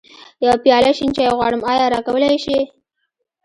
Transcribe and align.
يوه 0.43 0.57
پياله 0.63 0.91
شين 0.97 1.09
چای 1.15 1.29
غواړم، 1.37 1.61
ايا 1.71 1.85
راکولی 1.93 2.27
يې 2.33 2.37
شې؟ 2.43 2.59